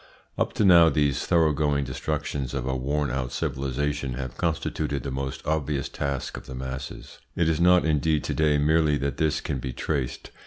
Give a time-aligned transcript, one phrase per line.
[0.35, 5.45] Up to now these thoroughgoing destructions of a worn out civilisation have constituted the most
[5.45, 7.19] obvious task of the masses.
[7.35, 10.31] It is not indeed to day merely that this can be traced.